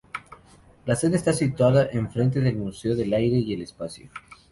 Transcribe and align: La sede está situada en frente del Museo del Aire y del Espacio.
La 0.87 0.95
sede 0.95 1.17
está 1.17 1.31
situada 1.31 1.87
en 1.91 2.09
frente 2.09 2.39
del 2.41 2.55
Museo 2.57 2.95
del 2.95 3.13
Aire 3.13 3.37
y 3.37 3.51
del 3.51 3.61
Espacio. 3.61 4.09